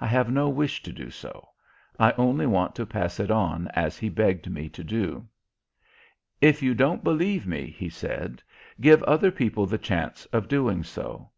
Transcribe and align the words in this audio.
I 0.00 0.08
have 0.08 0.28
no 0.28 0.48
wish 0.48 0.82
to 0.82 0.92
do 0.92 1.08
so. 1.08 1.50
I 2.00 2.10
only 2.18 2.46
want 2.46 2.74
to 2.74 2.84
pass 2.84 3.20
it 3.20 3.30
on 3.30 3.68
as 3.76 3.96
he 3.96 4.08
begged 4.08 4.50
me 4.50 4.68
to 4.70 4.82
do. 4.82 5.28
"If 6.40 6.64
you 6.64 6.74
don't 6.74 7.04
believe 7.04 7.46
me," 7.46 7.66
he 7.70 7.88
said, 7.88 8.42
"give 8.80 9.04
other 9.04 9.30
people 9.30 9.66
the 9.66 9.78
chance 9.78 10.26
of 10.32 10.48
doing 10.48 10.82
so. 10.82 11.30